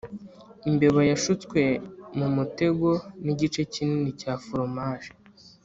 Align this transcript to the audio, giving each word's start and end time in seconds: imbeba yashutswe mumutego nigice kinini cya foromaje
imbeba 0.69 1.01
yashutswe 1.11 1.61
mumutego 2.17 2.89
nigice 3.23 3.61
kinini 3.71 4.09
cya 4.19 4.33
foromaje 4.43 5.11